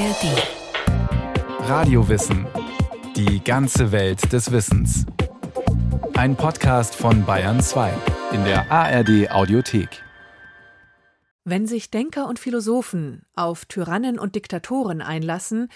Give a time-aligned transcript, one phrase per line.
[0.00, 1.68] ARD.
[1.68, 2.46] Radiowissen.
[3.16, 5.04] Die ganze Welt des Wissens.
[6.14, 7.92] Ein Podcast von Bayern 2
[8.32, 10.02] in der ARD Audiothek.
[11.44, 15.68] Wenn sich Denker und Philosophen auf Tyrannen und Diktatoren einlassen,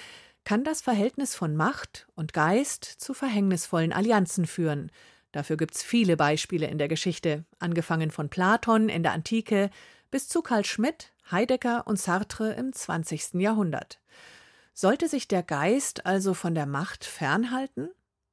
[0.45, 4.91] kann das Verhältnis von Macht und Geist zu verhängnisvollen Allianzen führen.
[5.33, 9.69] Dafür gibt's viele Beispiele in der Geschichte, angefangen von Platon in der Antike
[10.11, 13.35] bis zu Karl Schmidt, Heidegger und Sartre im 20.
[13.35, 14.01] Jahrhundert.
[14.75, 17.91] Sollte sich der Geist also von der Macht fernhalten?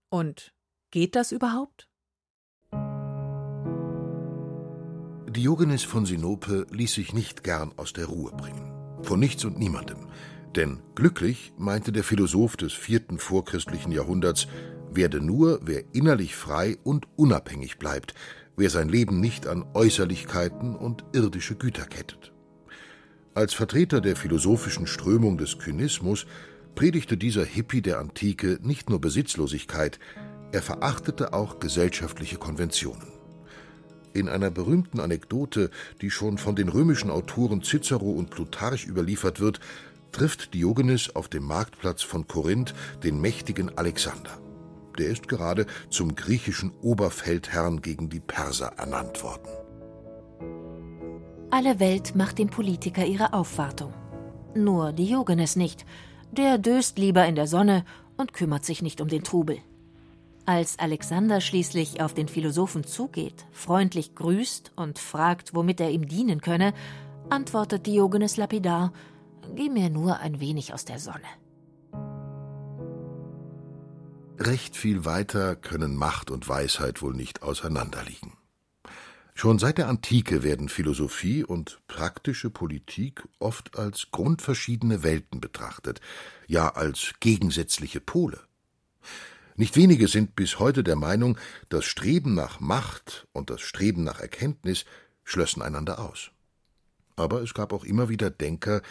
[0.09, 0.53] Und
[0.89, 1.87] geht das überhaupt?
[5.29, 8.73] Diogenes von Sinope ließ sich nicht gern aus der Ruhe bringen.
[9.03, 10.09] Von nichts und niemandem.
[10.55, 14.47] Denn glücklich, meinte der Philosoph des vierten vorchristlichen Jahrhunderts,
[14.89, 18.13] werde nur, wer innerlich frei und unabhängig bleibt,
[18.57, 22.30] wer sein Leben nicht an Äußerlichkeiten und irdische Güter kettet.
[23.33, 26.25] Als Vertreter der philosophischen Strömung des Kynismus
[26.75, 29.99] predigte dieser Hippie der Antike nicht nur Besitzlosigkeit,
[30.51, 33.07] er verachtete auch gesellschaftliche Konventionen.
[34.13, 35.69] In einer berühmten Anekdote,
[36.01, 39.61] die schon von den römischen Autoren Cicero und Plutarch überliefert wird,
[40.11, 44.37] trifft Diogenes auf dem Marktplatz von Korinth den mächtigen Alexander.
[44.97, 49.60] Der ist gerade zum griechischen Oberfeldherrn gegen die Perser ernannt worden.
[51.53, 53.93] Alle Welt macht dem Politiker ihre Aufwartung.
[54.55, 55.85] Nur Diogenes nicht.
[56.31, 57.83] Der döst lieber in der Sonne
[58.15, 59.57] und kümmert sich nicht um den Trubel.
[60.45, 66.39] Als Alexander schließlich auf den Philosophen zugeht, freundlich grüßt und fragt, womit er ihm dienen
[66.39, 66.73] könne,
[67.29, 68.93] antwortet Diogenes lapidar:
[69.53, 71.19] Geh mir nur ein wenig aus der Sonne.
[74.39, 78.40] Recht viel weiter können Macht und Weisheit wohl nicht auseinanderliegen.
[79.33, 86.01] Schon seit der Antike werden Philosophie und praktische Politik oft als grundverschiedene Welten betrachtet,
[86.47, 88.39] ja als gegensätzliche Pole.
[89.55, 91.37] Nicht wenige sind bis heute der Meinung,
[91.69, 94.85] das Streben nach Macht und das Streben nach Erkenntnis
[95.23, 96.31] schlössen einander aus.
[97.15, 98.81] Aber es gab auch immer wieder Denker,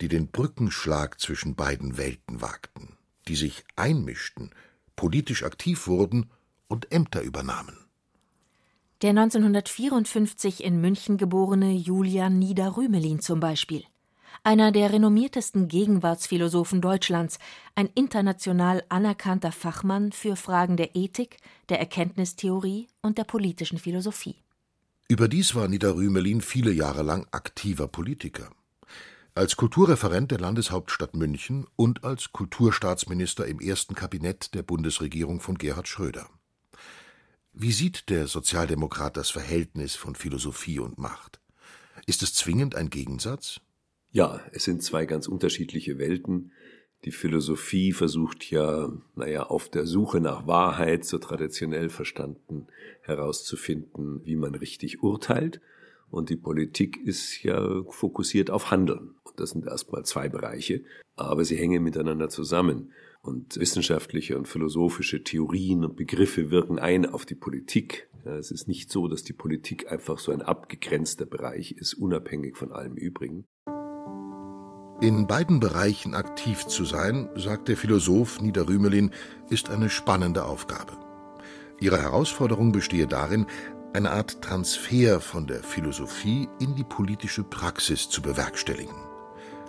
[0.00, 2.96] die den Brückenschlag zwischen beiden Welten wagten,
[3.28, 4.50] die sich einmischten,
[4.96, 6.30] politisch aktiv wurden
[6.68, 7.83] und Ämter übernahmen.
[9.04, 13.84] Der 1954 in München geborene Julian Nieder-Rümelin zum Beispiel.
[14.44, 17.38] Einer der renommiertesten Gegenwartsphilosophen Deutschlands,
[17.74, 21.36] ein international anerkannter Fachmann für Fragen der Ethik,
[21.68, 24.36] der Erkenntnistheorie und der politischen Philosophie.
[25.06, 28.48] Überdies war Nieder-Rümelin viele Jahre lang aktiver Politiker.
[29.34, 35.88] Als Kulturreferent der Landeshauptstadt München und als Kulturstaatsminister im ersten Kabinett der Bundesregierung von Gerhard
[35.88, 36.26] Schröder.
[37.56, 41.38] Wie sieht der Sozialdemokrat das Verhältnis von Philosophie und Macht?
[42.04, 43.60] Ist es zwingend ein Gegensatz?
[44.10, 46.50] Ja, es sind zwei ganz unterschiedliche Welten.
[47.04, 52.66] Die Philosophie versucht ja, naja, auf der Suche nach Wahrheit, so traditionell verstanden,
[53.02, 55.60] herauszufinden, wie man richtig urteilt.
[56.10, 59.14] Und die Politik ist ja fokussiert auf Handeln.
[59.22, 60.82] Und das sind erstmal zwei Bereiche,
[61.14, 62.92] aber sie hängen miteinander zusammen.
[63.24, 68.10] Und wissenschaftliche und philosophische Theorien und Begriffe wirken ein auf die Politik.
[68.26, 72.70] Es ist nicht so, dass die Politik einfach so ein abgegrenzter Bereich ist, unabhängig von
[72.70, 73.46] allem Übrigen.
[75.00, 79.10] In beiden Bereichen aktiv zu sein, sagt der Philosoph Niederrümelin,
[79.48, 80.92] ist eine spannende Aufgabe.
[81.80, 83.46] Ihre Herausforderung bestehe darin,
[83.94, 89.13] eine Art Transfer von der Philosophie in die politische Praxis zu bewerkstelligen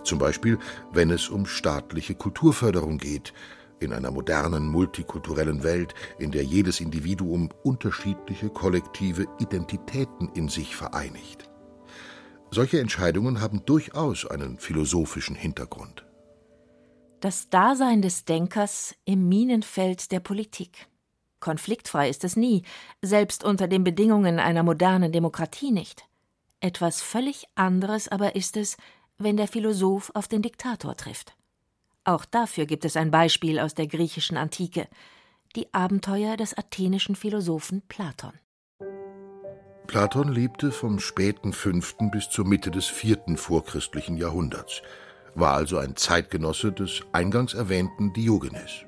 [0.06, 0.58] zum Beispiel
[0.92, 3.34] wenn es um staatliche Kulturförderung geht,
[3.80, 11.50] in einer modernen, multikulturellen Welt, in der jedes Individuum unterschiedliche kollektive Identitäten in sich vereinigt.
[12.52, 16.06] Solche Entscheidungen haben durchaus einen philosophischen Hintergrund.
[17.20, 20.88] Das Dasein des Denkers im Minenfeld der Politik.
[21.40, 22.64] Konfliktfrei ist es nie,
[23.02, 26.08] selbst unter den Bedingungen einer modernen Demokratie nicht.
[26.60, 28.78] Etwas völlig anderes aber ist es,
[29.18, 31.36] wenn der Philosoph auf den Diktator trifft.
[32.04, 34.88] Auch dafür gibt es ein Beispiel aus der griechischen Antike
[35.56, 38.34] die Abenteuer des athenischen Philosophen Platon.
[39.88, 44.82] Platon lebte vom späten fünften bis zur Mitte des vierten vorchristlichen Jahrhunderts,
[45.34, 48.86] war also ein Zeitgenosse des eingangs erwähnten Diogenes.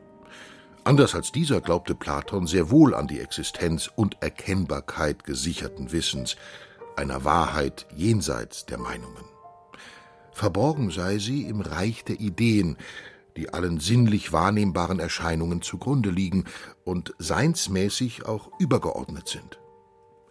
[0.84, 6.36] Anders als dieser glaubte Platon sehr wohl an die Existenz und Erkennbarkeit gesicherten Wissens,
[6.96, 9.37] einer Wahrheit jenseits der Meinungen.
[10.38, 12.78] Verborgen sei sie im Reich der Ideen,
[13.38, 16.46] die allen sinnlich wahrnehmbaren Erscheinungen zugrunde liegen
[16.86, 19.60] und seinsmäßig auch übergeordnet sind.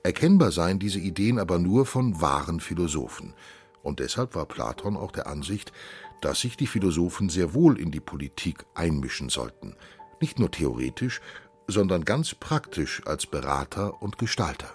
[0.05, 3.35] Erkennbar seien diese Ideen aber nur von wahren Philosophen,
[3.83, 5.73] Und deshalb war Platon auch der Ansicht,
[6.21, 9.75] dass sich die Philosophen sehr wohl in die Politik einmischen sollten,
[10.21, 11.21] nicht nur theoretisch,
[11.67, 14.71] sondern ganz praktisch als Berater und Gestalter.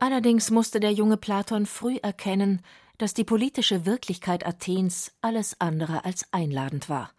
[0.00, 2.60] Allerdings musste der junge Platon früh erkennen,
[3.02, 7.10] dass die politische Wirklichkeit Athens alles andere als einladend war.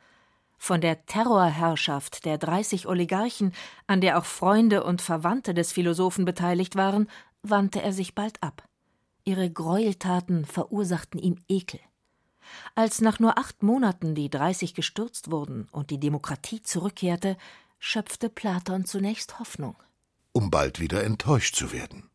[0.58, 3.52] Von der Terrorherrschaft der 30 Oligarchen,
[3.86, 7.10] an der auch Freunde und Verwandte des Philosophen beteiligt waren,
[7.42, 8.64] wandte er sich bald ab.
[9.26, 11.82] Ihre Gräueltaten verursachten ihm Ekel.
[12.76, 17.36] Als nach nur acht Monaten die 30 gestürzt wurden und die Demokratie zurückkehrte,
[17.78, 19.76] schöpfte Platon zunächst Hoffnung.
[20.32, 22.10] Um bald wieder enttäuscht zu werden.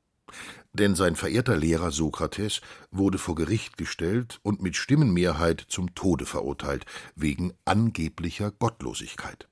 [0.72, 2.60] Denn sein verehrter Lehrer Sokrates
[2.90, 6.84] wurde vor Gericht gestellt und mit Stimmenmehrheit zum Tode verurteilt,
[7.14, 9.48] wegen angeblicher Gottlosigkeit.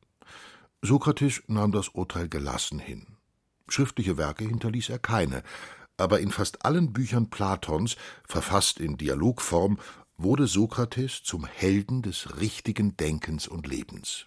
[0.82, 3.06] Sokrates nahm das Urteil gelassen hin.
[3.68, 5.42] Schriftliche Werke hinterließ er keine,
[5.96, 7.96] aber in fast allen Büchern Platons,
[8.28, 9.78] verfasst in Dialogform,
[10.18, 14.26] wurde Sokrates zum Helden des richtigen Denkens und Lebens.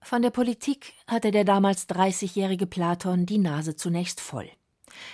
[0.00, 4.48] Von der Politik hatte der damals 30-jährige Platon die Nase zunächst voll.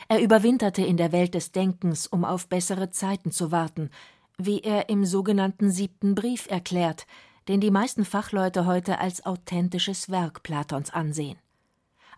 [0.09, 3.91] Er überwinterte in der Welt des Denkens, um auf bessere Zeiten zu warten,
[4.39, 7.07] wie er im sogenannten siebten Brief erklärt,
[7.49, 11.39] den die meisten Fachleute heute als authentisches Werk Platons ansehen.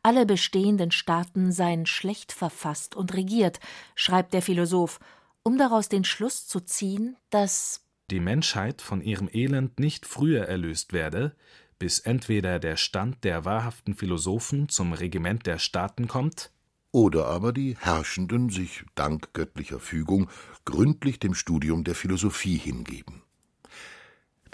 [0.03, 3.59] Alle bestehenden Staaten seien schlecht verfasst und regiert,
[3.95, 5.01] schreibt der Philosoph,
[5.43, 10.93] um daraus den Schluss zu ziehen, dass die Menschheit von ihrem Elend nicht früher erlöst
[10.93, 11.35] werde,
[11.79, 16.51] bis entweder der Stand der wahrhaften Philosophen zum Regiment der Staaten kommt,
[16.95, 20.31] oder aber die Herrschenden sich dank göttlicher Fügung
[20.65, 23.23] gründlich dem Studium der Philosophie hingeben.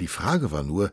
[0.01, 0.91] Die Frage war nur,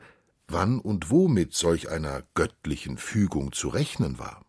[0.49, 4.43] wann und wo mit solch einer göttlichen Fügung zu rechnen war.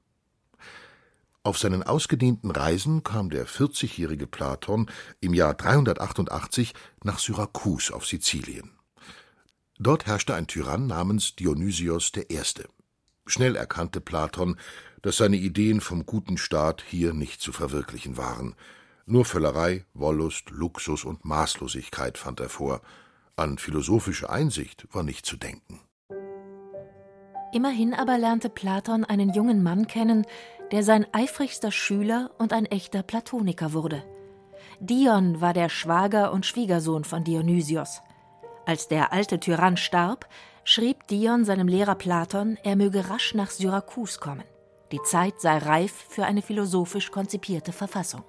[1.45, 4.91] Auf seinen ausgedehnten Reisen kam der 40-jährige Platon
[5.21, 6.75] im Jahr 388
[7.05, 8.73] nach Syrakus auf Sizilien.
[9.79, 12.43] Dort herrschte ein Tyrann namens Dionysios I.
[13.27, 14.57] Schnell erkannte Platon,
[15.03, 18.55] dass seine Ideen vom guten Staat hier nicht zu verwirklichen waren.
[19.07, 22.81] Nur Völlerei, Wollust, Luxus und Maßlosigkeit fand er vor.
[23.37, 25.81] An philosophische Einsicht war nicht zu denken.
[27.53, 30.27] Immerhin aber lernte Platon einen jungen Mann kennen,
[30.71, 34.05] der sein eifrigster Schüler und ein echter Platoniker wurde.
[34.81, 38.03] Dion war der Schwager und Schwiegersohn von Dionysios.
[38.67, 40.29] Als der alte Tyrann starb,
[40.65, 44.45] schrieb Dion seinem Lehrer Platon, er möge rasch nach Syrakus kommen.
[44.93, 48.25] Die Zeit sei reif für eine philosophisch konzipierte Verfassung.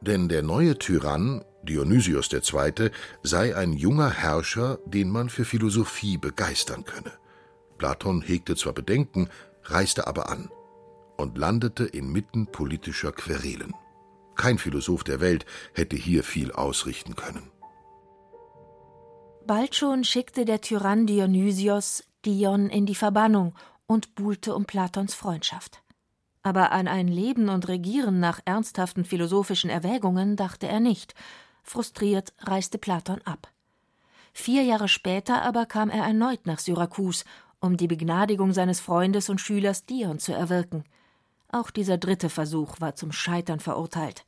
[0.00, 2.90] Denn der neue Tyrann, Dionysios II.,
[3.22, 7.12] sei ein junger Herrscher, den man für Philosophie begeistern könne.
[7.78, 9.30] Platon hegte zwar Bedenken,
[9.64, 10.50] reiste aber an
[11.16, 13.72] und landete inmitten politischer Querelen.
[14.36, 17.50] Kein Philosoph der Welt hätte hier viel ausrichten können.
[19.46, 23.54] Bald schon schickte der Tyrann Dionysios Dion in die Verbannung
[23.86, 25.83] und buhlte um Platons Freundschaft
[26.44, 31.14] aber an ein Leben und Regieren nach ernsthaften philosophischen Erwägungen dachte er nicht.
[31.62, 33.48] Frustriert reiste Platon ab.
[34.34, 37.24] Vier Jahre später aber kam er erneut nach Syrakus,
[37.60, 40.84] um die Begnadigung seines Freundes und Schülers Dion zu erwirken.
[41.50, 44.26] Auch dieser dritte Versuch war zum Scheitern verurteilt,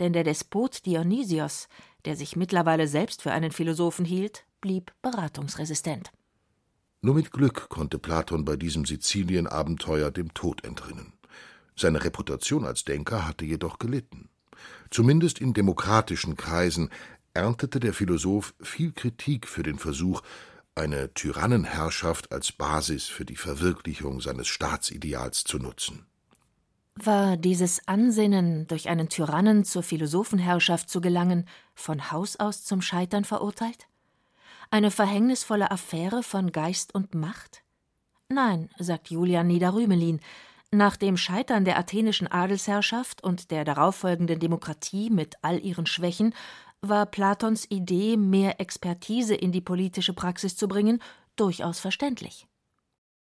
[0.00, 1.68] denn der Despot Dionysios,
[2.06, 6.10] der sich mittlerweile selbst für einen Philosophen hielt, blieb beratungsresistent.
[7.02, 11.12] Nur mit Glück konnte Platon bei diesem Sizilienabenteuer dem Tod entrinnen.
[11.76, 14.28] Seine Reputation als Denker hatte jedoch gelitten.
[14.90, 16.90] Zumindest in demokratischen Kreisen
[17.34, 20.22] erntete der Philosoph viel Kritik für den Versuch,
[20.74, 26.06] eine Tyrannenherrschaft als Basis für die Verwirklichung seines Staatsideals zu nutzen.
[26.94, 33.24] War dieses Ansinnen, durch einen Tyrannen zur Philosophenherrschaft zu gelangen, von Haus aus zum Scheitern
[33.24, 33.86] verurteilt?
[34.70, 37.62] Eine verhängnisvolle Affäre von Geist und Macht?
[38.28, 40.20] Nein, sagt Julian Niederrümelin,
[40.72, 46.34] nach dem Scheitern der athenischen Adelsherrschaft und der darauffolgenden Demokratie mit all ihren Schwächen
[46.80, 51.00] war Platons Idee, mehr Expertise in die politische Praxis zu bringen,
[51.36, 52.48] durchaus verständlich.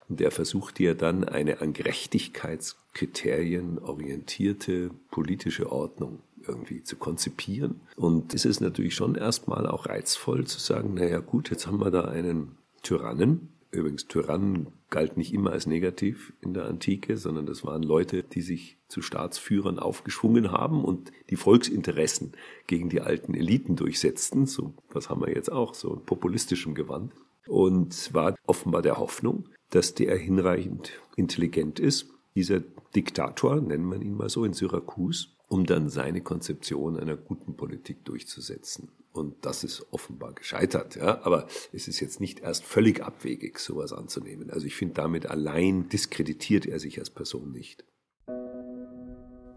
[0.08, 7.80] Und er versuchte ja dann eine an Gerechtigkeitskriterien orientierte politische Ordnung irgendwie zu konzipieren.
[7.96, 11.90] Und es ist natürlich schon erstmal auch reizvoll zu sagen, naja gut, jetzt haben wir
[11.90, 17.64] da einen Tyrannen, Übrigens, Tyrannen galt nicht immer als negativ in der Antike, sondern das
[17.64, 22.32] waren Leute, die sich zu Staatsführern aufgeschwungen haben und die Volksinteressen
[22.66, 24.46] gegen die alten Eliten durchsetzten.
[24.46, 27.12] So, was haben wir jetzt auch, so in populistischem Gewand.
[27.46, 32.60] Und war offenbar der Hoffnung, dass der hinreichend intelligent ist, dieser
[32.94, 38.04] Diktator, nennen wir ihn mal so, in Syrakus, um dann seine Konzeption einer guten Politik
[38.04, 38.90] durchzusetzen.
[39.18, 40.96] Und das ist offenbar gescheitert.
[40.96, 41.22] Ja?
[41.24, 44.50] Aber es ist jetzt nicht erst völlig abwegig, sowas anzunehmen.
[44.50, 47.84] Also ich finde, damit allein diskreditiert er sich als Person nicht.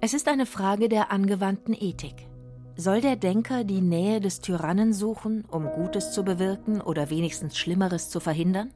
[0.02, 2.28] Es ist eine Frage der angewandten Ethik.
[2.76, 8.10] Soll der Denker die Nähe des Tyrannen suchen, um Gutes zu bewirken oder wenigstens Schlimmeres
[8.10, 8.74] zu verhindern?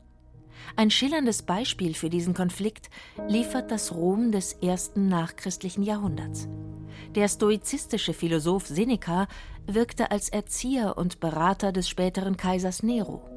[0.76, 2.90] Ein schillerndes Beispiel für diesen Konflikt
[3.28, 6.48] liefert das Rom des ersten nachchristlichen Jahrhunderts.
[7.16, 9.28] Der stoizistische Philosoph Seneca
[9.68, 13.30] wirkte als Erzieher und Berater des späteren Kaisers Nero.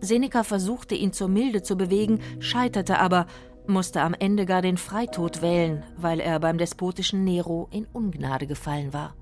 [0.00, 3.26] Seneca versuchte ihn zur Milde zu bewegen, scheiterte aber,
[3.66, 8.92] musste am Ende gar den Freitod wählen, weil er beim despotischen Nero in Ungnade gefallen
[8.92, 9.14] war.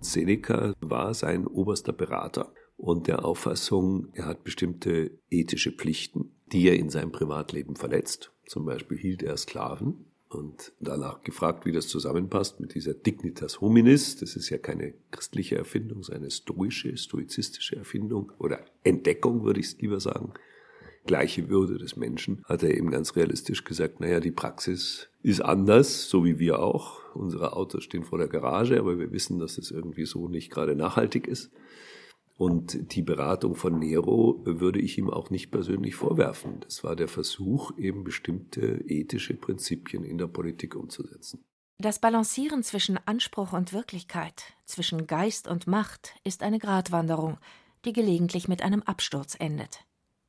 [0.00, 6.76] Seneca war sein oberster Berater und der Auffassung, er hat bestimmte ethische Pflichten, die er
[6.76, 8.32] in seinem Privatleben verletzt.
[8.46, 14.16] Zum Beispiel hielt er Sklaven und danach gefragt, wie das zusammenpasst mit dieser Dignitas hominis.
[14.16, 19.66] Das ist ja keine christliche Erfindung, ist eine stoische, stoizistische Erfindung oder Entdeckung, würde ich
[19.66, 20.32] es lieber sagen.
[21.04, 26.08] Gleiche Würde des Menschen, hat er eben ganz realistisch gesagt, naja, die Praxis ist anders,
[26.08, 27.00] so wie wir auch.
[27.14, 30.76] Unsere Autos stehen vor der Garage, aber wir wissen, dass es irgendwie so nicht gerade
[30.76, 31.50] nachhaltig ist.
[32.36, 36.60] Und die Beratung von Nero würde ich ihm auch nicht persönlich vorwerfen.
[36.60, 41.44] Das war der Versuch, eben bestimmte ethische Prinzipien in der Politik umzusetzen.
[41.78, 47.38] Das Balancieren zwischen Anspruch und Wirklichkeit, zwischen Geist und Macht, ist eine Gratwanderung,
[47.84, 49.80] die gelegentlich mit einem Absturz endet.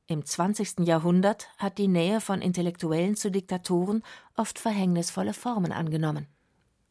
[0.06, 0.80] Im 20.
[0.80, 4.02] Jahrhundert hat die Nähe von Intellektuellen zu Diktatoren
[4.36, 6.26] oft verhängnisvolle Formen angenommen.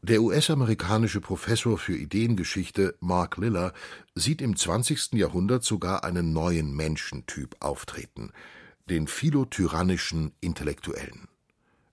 [0.06, 3.72] Der US-amerikanische Professor für Ideengeschichte Mark Liller
[4.14, 5.14] sieht im 20.
[5.14, 8.30] Jahrhundert sogar einen neuen Menschentyp auftreten,
[8.90, 11.28] den philotyrannischen Intellektuellen.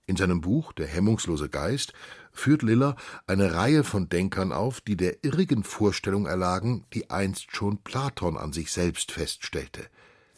[0.04, 1.94] In seinem Buch Der hemmungslose Geist
[2.32, 7.78] führt Liller eine Reihe von Denkern auf, die der irrigen Vorstellung erlagen, die einst schon
[7.78, 9.86] Platon an sich selbst feststellte,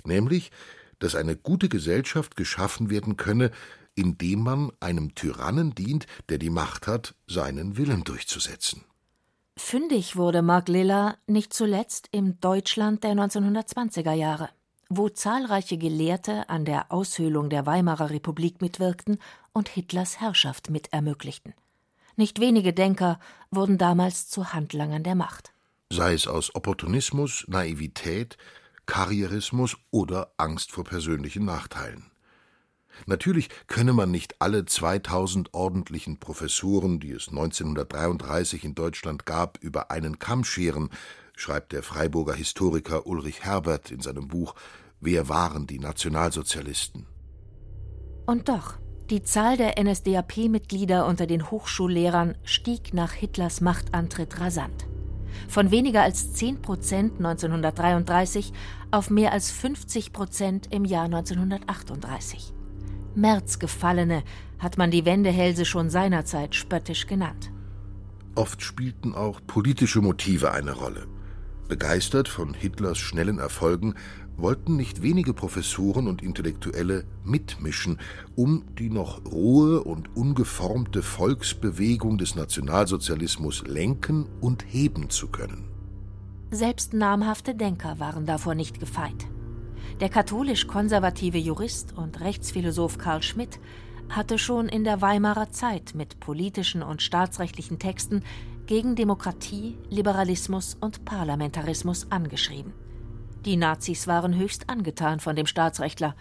[0.05, 0.53] nämlich,
[1.01, 3.51] dass eine gute Gesellschaft geschaffen werden könne,
[3.95, 8.85] indem man einem Tyrannen dient, der die Macht hat, seinen Willen durchzusetzen.
[9.57, 14.51] Fündig wurde Mark Liller nicht zuletzt im Deutschland der 1920er Jahre,
[14.89, 19.19] wo zahlreiche Gelehrte an der Aushöhlung der Weimarer Republik mitwirkten
[19.53, 21.55] und Hitlers Herrschaft mit ermöglichten.
[22.17, 23.19] Nicht wenige Denker
[23.51, 25.53] wurden damals zu Handlangern der Macht.
[25.91, 28.37] Sei es aus Opportunismus, Naivität,
[28.87, 32.11] Karrierismus oder Angst vor persönlichen Nachteilen.
[33.07, 39.91] Natürlich könne man nicht alle 2000 ordentlichen Professuren, die es 1933 in Deutschland gab, über
[39.91, 40.91] einen Kamm scheren,
[41.37, 44.55] schreibt der Freiburger Historiker Ulrich Herbert in seinem Buch
[45.01, 47.07] Wer waren die Nationalsozialisten?
[48.27, 48.79] Und doch,
[49.11, 54.87] die Zahl der NSDAP-Mitglieder unter den Hochschullehrern stieg nach Hitlers Machtantritt rasant.
[55.47, 58.53] Von weniger als 10 Prozent 1933
[58.93, 62.55] auf mehr als 50 Prozent im Jahr 1938.
[63.15, 64.23] Märzgefallene
[64.59, 67.51] hat man die Wendehälse schon seinerzeit spöttisch genannt.
[68.35, 71.07] Oft spielten auch politische Motive eine Rolle.
[71.69, 73.95] Begeistert von Hitlers schnellen Erfolgen
[74.37, 78.01] wollten nicht wenige Professoren und Intellektuelle mitmischen,
[78.35, 85.69] um die noch rohe und ungeformte Volksbewegung des Nationalsozialismus lenken und heben zu können.
[86.51, 89.27] Selbst namhafte Denker waren davor nicht gefeit.
[90.01, 93.61] Der katholisch-konservative Jurist und Rechtsphilosoph Karl Schmidt
[94.09, 98.23] hatte schon in der Weimarer Zeit mit politischen und staatsrechtlichen Texten
[98.67, 102.73] gegen Demokratie, Liberalismus und Parlamentarismus angeschrieben.
[103.45, 106.15] Die Nazis waren höchst angetan von dem Staatsrechtler.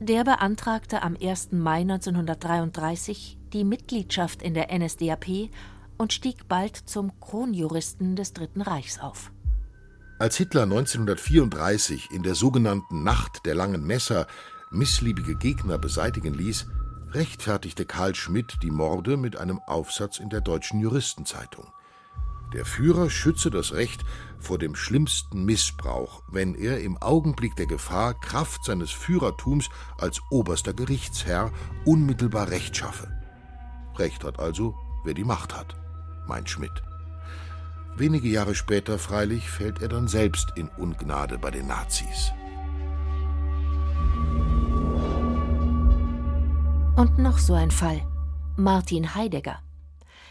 [0.00, 1.52] Der beantragte am 1.
[1.52, 5.50] Mai 1933 die Mitgliedschaft in der NSDAP
[5.98, 9.30] und stieg bald zum Kronjuristen des Dritten Reichs auf.
[10.16, 14.28] Als Hitler 1934 in der sogenannten Nacht der langen Messer
[14.70, 16.66] missliebige Gegner beseitigen ließ,
[17.10, 21.66] rechtfertigte Karl Schmidt die Morde mit einem Aufsatz in der Deutschen Juristenzeitung.
[22.52, 24.04] Der Führer schütze das Recht
[24.38, 29.68] vor dem schlimmsten Missbrauch, wenn er im Augenblick der Gefahr Kraft seines Führertums
[29.98, 31.50] als oberster Gerichtsherr
[31.84, 33.10] unmittelbar Recht schaffe.
[33.96, 35.74] Recht hat also, wer die Macht hat,
[36.28, 36.84] meint Schmidt.
[37.96, 42.32] Wenige Jahre später freilich fällt er dann selbst in Ungnade bei den Nazis.
[46.96, 48.02] Und noch so ein Fall.
[48.56, 49.60] Martin Heidegger.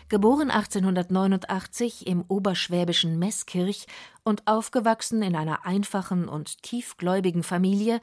[0.09, 3.87] Geboren 1889 im oberschwäbischen Meßkirch
[4.23, 8.01] und aufgewachsen in einer einfachen und tiefgläubigen Familie,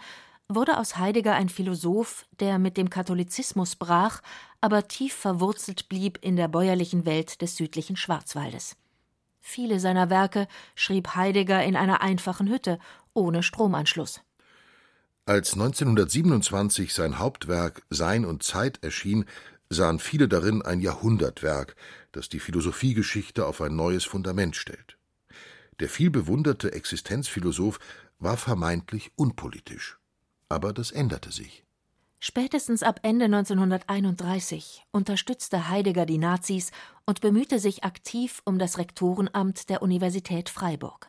[0.48, 4.22] wurde aus Heidegger ein Philosoph, der mit dem Katholizismus brach,
[4.62, 8.79] aber tief verwurzelt blieb in der bäuerlichen Welt des südlichen Schwarzwaldes.
[9.40, 12.78] Viele seiner Werke schrieb Heidegger in einer einfachen Hütte,
[13.14, 14.20] ohne Stromanschluss.
[15.26, 19.24] Als 1927 sein Hauptwerk Sein und Zeit erschien,
[19.68, 21.76] sahen viele darin ein Jahrhundertwerk,
[22.12, 24.98] das die Philosophiegeschichte auf ein neues Fundament stellt.
[25.78, 27.78] Der vielbewunderte Existenzphilosoph
[28.18, 29.98] war vermeintlich unpolitisch.
[30.48, 31.64] Aber das änderte sich.
[32.22, 36.70] Spätestens ab Ende 1931 unterstützte Heidegger die Nazis
[37.06, 41.08] und bemühte sich aktiv um das Rektorenamt der Universität Freiburg.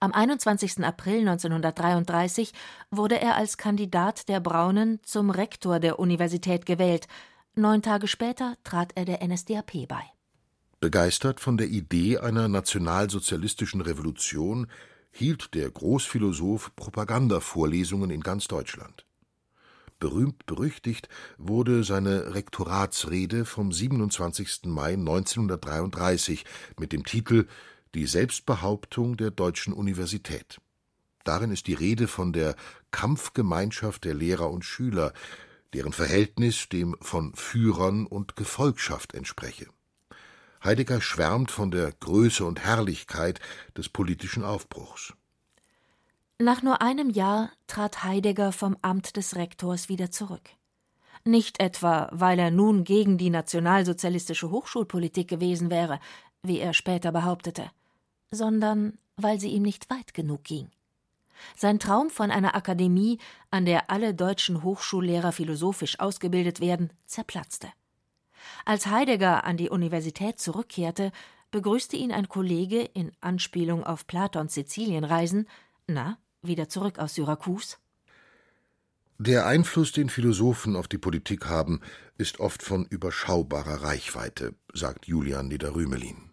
[0.00, 0.84] Am 21.
[0.84, 2.52] April 1933
[2.90, 7.06] wurde er als Kandidat der Braunen zum Rektor der Universität gewählt.
[7.54, 10.02] Neun Tage später trat er der NSDAP bei.
[10.80, 14.66] Begeistert von der Idee einer nationalsozialistischen Revolution
[15.12, 19.06] hielt der Großphilosoph Propagandavorlesungen in ganz Deutschland.
[20.02, 24.62] Berühmt berüchtigt wurde seine Rektoratsrede vom 27.
[24.64, 26.44] Mai 1933
[26.76, 27.46] mit dem Titel
[27.94, 30.60] Die Selbstbehauptung der deutschen Universität.
[31.22, 32.56] Darin ist die Rede von der
[32.90, 35.12] Kampfgemeinschaft der Lehrer und Schüler,
[35.72, 39.68] deren Verhältnis dem von Führern und Gefolgschaft entspreche.
[40.64, 43.38] Heidegger schwärmt von der Größe und Herrlichkeit
[43.76, 45.12] des politischen Aufbruchs.
[46.42, 50.50] Nach nur einem Jahr trat Heidegger vom Amt des Rektors wieder zurück.
[51.24, 56.00] Nicht etwa, weil er nun gegen die nationalsozialistische Hochschulpolitik gewesen wäre,
[56.42, 57.70] wie er später behauptete,
[58.32, 60.68] sondern weil sie ihm nicht weit genug ging.
[61.56, 63.18] Sein Traum von einer Akademie,
[63.52, 67.68] an der alle deutschen Hochschullehrer philosophisch ausgebildet werden, zerplatzte.
[68.64, 71.12] Als Heidegger an die Universität zurückkehrte,
[71.52, 75.46] begrüßte ihn ein Kollege in Anspielung auf Platons Sizilienreisen.
[75.86, 77.78] Na, wieder zurück aus Syrakus?
[79.18, 81.80] Der Einfluss, den Philosophen auf die Politik haben,
[82.18, 86.32] ist oft von überschaubarer Reichweite, sagt Julian Niederrümelin.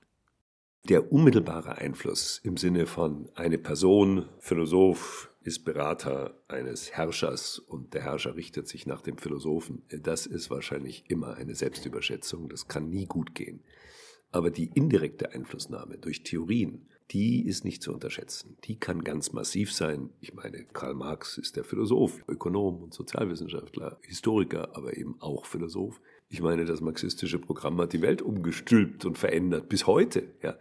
[0.87, 8.01] Der unmittelbare Einfluss im Sinne von eine Person, Philosoph, ist Berater eines Herrschers und der
[8.01, 13.05] Herrscher richtet sich nach dem Philosophen, das ist wahrscheinlich immer eine Selbstüberschätzung, das kann nie
[13.05, 13.63] gut gehen.
[14.31, 18.58] Aber die indirekte Einflussnahme durch Theorien, die ist nicht zu unterschätzen.
[18.65, 20.12] Die kann ganz massiv sein.
[20.19, 26.00] Ich meine, Karl Marx ist der Philosoph, Ökonom und Sozialwissenschaftler, Historiker, aber eben auch Philosoph.
[26.28, 30.36] Ich meine, das marxistische Programm hat die Welt umgestülpt und verändert bis heute.
[30.43, 30.58] Ja.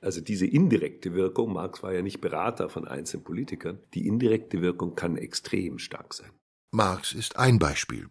[0.00, 4.96] Also diese indirekte Wirkung, Marx war ja nicht Berater von einzelnen Politikern, die indirekte Wirkung
[4.96, 6.30] kann extrem stark sein.
[6.72, 8.08] Marx ist ein Beispiel,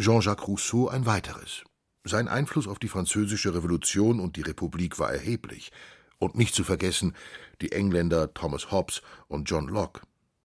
[0.00, 1.64] Jean-Jacques Rousseau ein weiteres.
[2.06, 5.70] Sein Einfluss auf die französische Revolution und die Republik war erheblich.
[6.24, 7.12] Und nicht zu vergessen
[7.60, 10.00] die Engländer Thomas Hobbes und John Locke.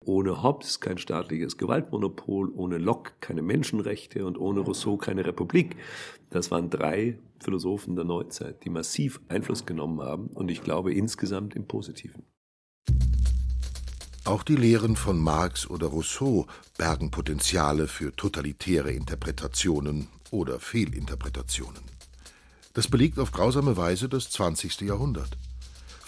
[0.05, 5.77] Ohne Hobbes kein staatliches Gewaltmonopol, ohne Locke keine Menschenrechte und ohne Rousseau keine Republik.
[6.31, 11.55] Das waren drei Philosophen der Neuzeit, die massiv Einfluss genommen haben und ich glaube insgesamt
[11.55, 12.25] im Positiven.
[14.25, 21.85] Auch die Lehren von Marx oder Rousseau bergen Potenziale für totalitäre Interpretationen oder Fehlinterpretationen.
[22.75, 24.81] Das belegt auf grausame Weise das 20.
[24.81, 25.37] Jahrhundert.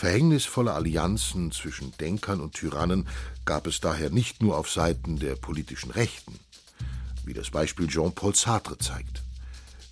[0.03, 3.07] Verhängnisvolle Allianzen zwischen Denkern und Tyrannen
[3.45, 6.41] gab es daher nicht nur auf Seiten der politischen Rechten,
[7.25, 9.23] wie das Beispiel Jean-Paul Sartre zeigt.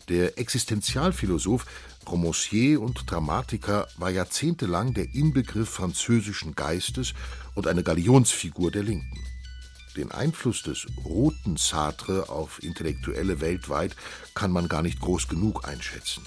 [0.08, 1.64] Der Existenzialphilosoph,
[2.08, 7.14] Romancier und Dramatiker war jahrzehntelang der Inbegriff französischen Geistes
[7.54, 9.24] und eine Galionsfigur der Linken.
[9.96, 13.94] Den Einfluss des roten Sartre auf Intellektuelle weltweit
[14.34, 16.24] kann man gar nicht groß genug einschätzen.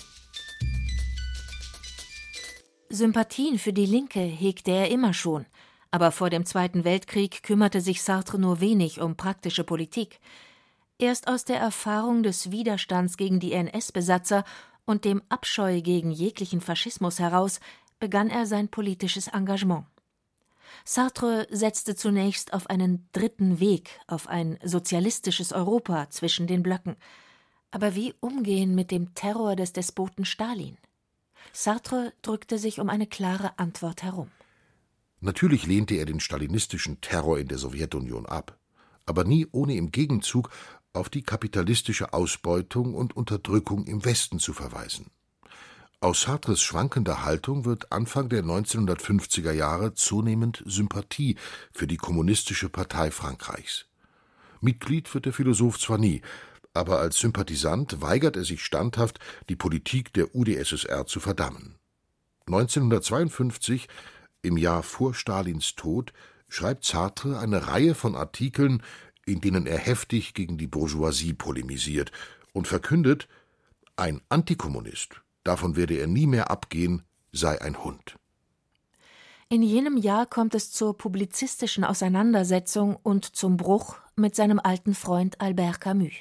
[2.94, 5.48] Sympathien für die Linke hegte er immer schon,
[5.90, 10.20] aber vor dem Zweiten Weltkrieg kümmerte sich Sartre nur wenig um praktische Politik.
[11.00, 14.44] Erst aus der Erfahrung des Widerstands gegen die NS-Besatzer
[14.86, 17.60] und dem Abscheu gegen jeglichen Faschismus heraus
[17.98, 19.86] begann er sein politisches Engagement.
[20.86, 26.96] Sartre setzte zunächst auf einen dritten Weg, auf ein sozialistisches Europa zwischen den Blöcken.
[27.72, 30.78] Aber wie umgehen mit dem Terror des Despoten Stalin?
[31.52, 34.32] Sartre drückte sich um eine klare Antwort herum.
[35.20, 38.58] Natürlich lehnte er den stalinistischen Terror in der Sowjetunion ab,
[39.06, 40.50] aber nie ohne im Gegenzug
[40.94, 45.12] auf die kapitalistische Ausbeutung und Unterdrückung im Westen zu verweisen.
[46.02, 51.38] Aus Sartres schwankender Haltung wird Anfang der 1950er Jahre zunehmend Sympathie
[51.72, 53.86] für die Kommunistische Partei Frankreichs.
[54.60, 56.22] Mitglied wird der Philosoph zwar nie,
[56.74, 61.76] aber als Sympathisant weigert er sich standhaft, die Politik der UdSSR zu verdammen.
[62.48, 63.88] 1952,
[64.42, 66.14] im Jahr vor Stalins Tod,
[66.50, 68.84] schreibt Sartre eine Reihe von Artikeln,
[69.26, 72.12] in denen er heftig gegen die Bourgeoisie polemisiert
[72.52, 73.28] und verkündet,
[73.96, 78.18] ein Antikommunist, davon werde er nie mehr abgehen, sei ein Hund.
[79.50, 85.40] In jenem Jahr kommt es zur publizistischen Auseinandersetzung und zum Bruch mit seinem alten Freund
[85.40, 86.14] Albert Camus.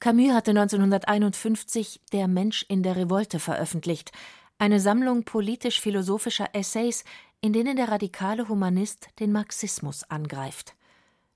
[0.00, 4.12] Camus hatte 1951 Der Mensch in der Revolte veröffentlicht,
[4.58, 7.04] eine Sammlung politisch-philosophischer Essays,
[7.40, 10.74] in denen der radikale Humanist den Marxismus angreift.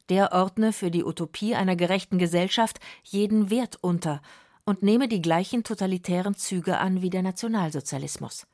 [0.09, 4.23] Der ordne für die Utopie einer gerechten Gesellschaft jeden Wert unter
[4.65, 8.47] und nehme die gleichen totalitären Züge an wie der Nationalsozialismus.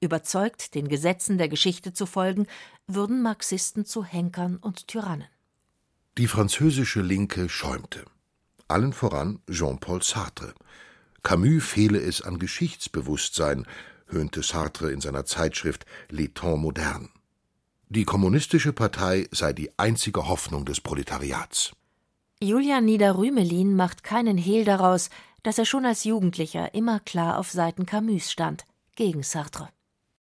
[0.00, 2.46] Überzeugt, den Gesetzen der Geschichte zu folgen,
[2.86, 5.28] würden Marxisten zu Henkern und Tyrannen.
[6.18, 8.04] Die französische Linke schäumte.
[8.72, 10.54] Allen voran Jean-Paul Sartre.
[11.22, 13.66] Camus fehle es an Geschichtsbewusstsein,
[14.06, 17.08] höhnte Sartre in seiner Zeitschrift L'État moderne.
[17.88, 21.72] Die kommunistische Partei sei die einzige Hoffnung des Proletariats.
[22.40, 25.10] Julian Niederrümelin macht keinen Hehl daraus,
[25.42, 28.64] dass er schon als Jugendlicher immer klar auf Seiten Camus stand,
[28.96, 29.68] gegen Sartre.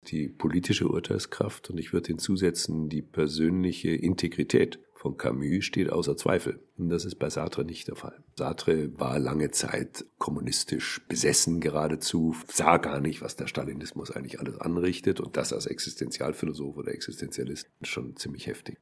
[0.09, 6.61] Die politische Urteilskraft und ich würde hinzusetzen, die persönliche Integrität von Camus steht außer Zweifel.
[6.79, 8.25] Und das ist bei Sartre nicht der Fall.
[8.39, 14.59] Sartre war lange Zeit kommunistisch besessen geradezu, sah gar nicht, was der Stalinismus eigentlich alles
[14.59, 18.79] anrichtet und das als Existenzialphilosoph oder Existenzialist schon ziemlich heftig.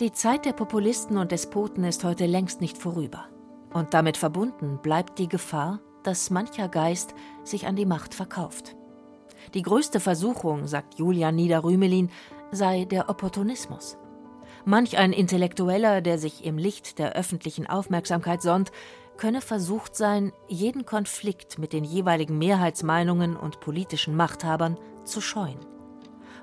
[0.00, 3.28] Die Zeit der Populisten und Despoten ist heute längst nicht vorüber.
[3.74, 8.74] Und damit verbunden bleibt die Gefahr, dass mancher Geist sich an die Macht verkauft.
[9.52, 12.10] Die größte Versuchung, sagt Julian Niederrümelin,
[12.50, 13.96] sei der Opportunismus.
[14.64, 18.72] Manch ein Intellektueller, der sich im Licht der öffentlichen Aufmerksamkeit sonnt,
[19.16, 25.58] könne versucht sein, jeden Konflikt mit den jeweiligen Mehrheitsmeinungen und politischen Machthabern zu scheuen.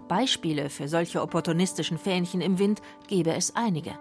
[0.07, 3.91] Beispiele für solche opportunistischen Fähnchen im Wind gebe es einige.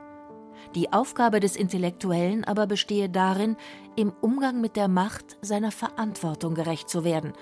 [0.75, 3.57] Die Aufgabe des Intellektuellen aber bestehe darin,
[3.97, 7.33] im Umgang mit der Macht seiner Verantwortung gerecht zu werden.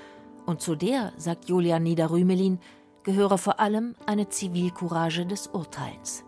[0.47, 2.59] Und zu der, sagt Julian Niederrümelin,
[3.05, 6.25] gehöre vor allem eine Zivilcourage des Urteils.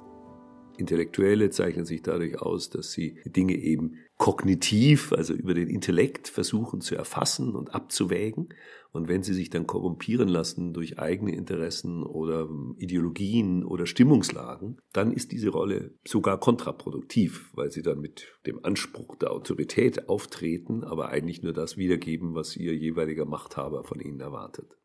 [0.76, 6.80] Intellektuelle zeichnen sich dadurch aus, dass sie Dinge eben kognitiv, also über den Intellekt versuchen
[6.80, 8.48] zu erfassen und abzuwägen.
[8.92, 15.12] Und wenn sie sich dann korrumpieren lassen durch eigene Interessen oder Ideologien oder Stimmungslagen, dann
[15.12, 21.08] ist diese Rolle sogar kontraproduktiv, weil sie dann mit dem Anspruch der Autorität auftreten, aber
[21.08, 24.76] eigentlich nur das wiedergeben, was ihr jeweiliger Machthaber von ihnen erwartet.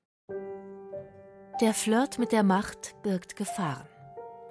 [1.59, 3.87] Der Flirt mit der Macht birgt Gefahren.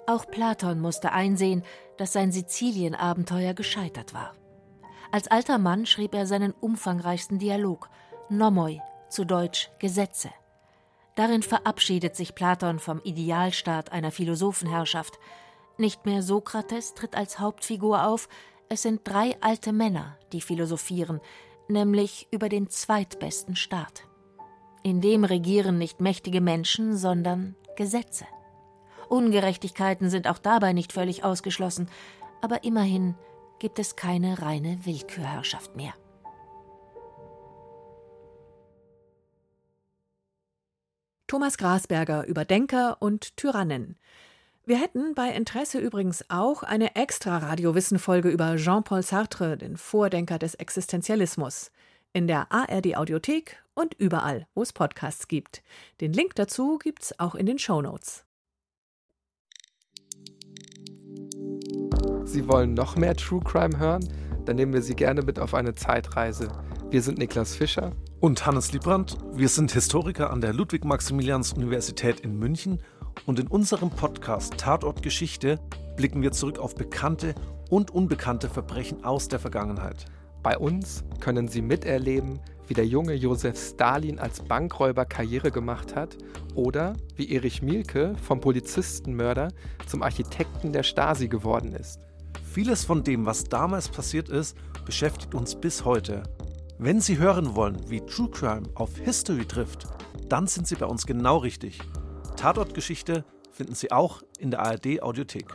[0.07, 1.63] Auch Platon musste einsehen,
[1.95, 4.35] dass sein Sizilien-Abenteuer gescheitert war.
[5.09, 7.89] Als alter Mann schrieb er seinen umfangreichsten Dialog,
[8.27, 10.31] Nomoi, zu Deutsch Gesetze.
[11.15, 15.17] Darin verabschiedet sich Platon vom Idealstaat einer Philosophenherrschaft.
[15.77, 18.27] Nicht mehr Sokrates tritt als Hauptfigur auf,
[18.67, 21.21] es sind drei alte Männer, die philosophieren,
[21.69, 24.03] nämlich über den zweitbesten Staat.
[24.87, 28.23] In dem regieren nicht mächtige Menschen, sondern Gesetze.
[29.09, 31.89] Ungerechtigkeiten sind auch dabei nicht völlig ausgeschlossen,
[32.39, 33.13] aber immerhin
[33.59, 35.93] gibt es keine reine Willkürherrschaft mehr.
[41.27, 43.97] Thomas Grasberger über Denker und Tyrannen.
[44.65, 50.55] Wir hätten bei Interesse übrigens auch eine extra Radiowissen-Folge über Jean-Paul Sartre, den Vordenker des
[50.55, 51.71] Existenzialismus,
[52.13, 55.61] in der ARD Audiothek und überall, wo es Podcasts gibt.
[56.01, 58.25] Den Link dazu gibt's auch in den Show Notes.
[62.25, 64.07] Sie wollen noch mehr True Crime hören?
[64.45, 66.47] Dann nehmen wir Sie gerne mit auf eine Zeitreise.
[66.89, 69.17] Wir sind Niklas Fischer und Hannes Liebrandt.
[69.33, 72.81] Wir sind Historiker an der Ludwig-Maximilians-Universität in München
[73.25, 75.59] und in unserem Podcast Tatort Geschichte
[75.95, 77.35] blicken wir zurück auf bekannte
[77.69, 80.05] und unbekannte Verbrechen aus der Vergangenheit.
[80.41, 86.17] Bei uns können Sie miterleben, wie der junge Josef Stalin als Bankräuber Karriere gemacht hat
[86.53, 89.49] oder wie Erich Mielke vom Polizistenmörder
[89.87, 91.99] zum Architekten der Stasi geworden ist.
[92.51, 96.23] Vieles von dem, was damals passiert ist, beschäftigt uns bis heute.
[96.79, 99.87] Wenn Sie hören wollen, wie True Crime auf History trifft,
[100.29, 101.79] dann sind Sie bei uns genau richtig.
[102.35, 105.51] Tatortgeschichte finden Sie auch in der ARD Audiothek.